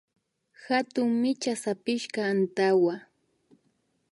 [0.65, 2.95] Hatun micha sapishka antawa